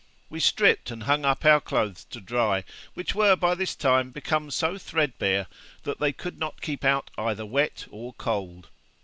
[0.31, 2.63] We stripped and hung up our clothes to dry,
[2.95, 5.45] which were by this time become so thread bare,
[5.83, 8.69] that they could not keep out either wet or cold.